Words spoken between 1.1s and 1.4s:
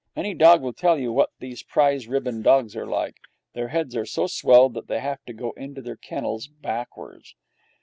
what